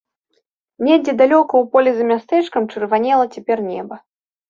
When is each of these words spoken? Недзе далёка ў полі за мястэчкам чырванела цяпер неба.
Недзе 0.87 1.11
далёка 1.21 1.53
ў 1.61 1.75
полі 1.77 1.91
за 1.99 2.09
мястэчкам 2.15 2.63
чырванела 2.73 3.33
цяпер 3.33 3.67
неба. 3.73 4.05